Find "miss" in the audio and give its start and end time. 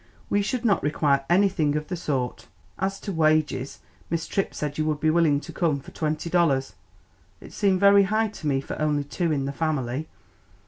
4.09-4.25